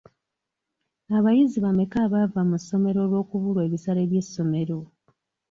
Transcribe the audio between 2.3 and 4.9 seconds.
mu ssomero olw'okubulwa ebisale by'essomero.?